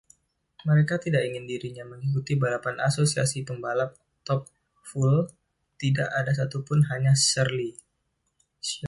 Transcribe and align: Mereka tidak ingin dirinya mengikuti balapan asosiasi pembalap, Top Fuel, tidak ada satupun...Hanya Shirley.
Mereka 0.67 0.95
tidak 1.05 1.21
ingin 1.29 1.45
dirinya 1.51 1.83
mengikuti 1.91 2.31
balapan 2.43 2.75
asosiasi 2.89 3.39
pembalap, 3.47 3.91
Top 4.27 4.41
Fuel, 4.89 5.19
tidak 5.81 6.09
ada 6.19 6.31
satupun...Hanya 6.39 7.13
Shirley. 7.25 7.71